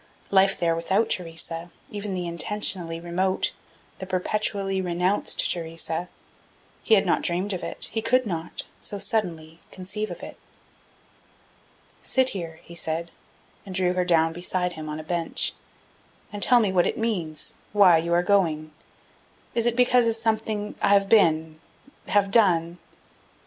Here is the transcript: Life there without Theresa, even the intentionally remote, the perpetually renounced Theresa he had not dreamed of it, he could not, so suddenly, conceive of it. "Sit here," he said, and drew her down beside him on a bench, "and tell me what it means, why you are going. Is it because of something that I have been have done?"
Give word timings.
Life 0.31 0.59
there 0.59 0.75
without 0.75 1.11
Theresa, 1.11 1.69
even 1.91 2.15
the 2.15 2.25
intentionally 2.25 2.99
remote, 2.99 3.53
the 3.99 4.07
perpetually 4.07 4.81
renounced 4.81 5.47
Theresa 5.51 6.09
he 6.81 6.95
had 6.95 7.05
not 7.05 7.21
dreamed 7.21 7.53
of 7.53 7.61
it, 7.61 7.87
he 7.91 8.01
could 8.01 8.25
not, 8.25 8.63
so 8.81 8.97
suddenly, 8.97 9.59
conceive 9.71 10.09
of 10.09 10.23
it. 10.23 10.37
"Sit 12.01 12.29
here," 12.29 12.61
he 12.63 12.73
said, 12.73 13.11
and 13.63 13.75
drew 13.75 13.93
her 13.93 14.03
down 14.03 14.33
beside 14.33 14.73
him 14.73 14.89
on 14.89 14.99
a 14.99 15.03
bench, 15.03 15.53
"and 16.33 16.41
tell 16.41 16.59
me 16.59 16.71
what 16.71 16.87
it 16.87 16.97
means, 16.97 17.57
why 17.71 17.99
you 17.99 18.11
are 18.11 18.23
going. 18.23 18.71
Is 19.53 19.67
it 19.67 19.75
because 19.75 20.07
of 20.07 20.15
something 20.15 20.71
that 20.71 20.83
I 20.83 20.89
have 20.93 21.09
been 21.09 21.59
have 22.07 22.31
done?" 22.31 22.79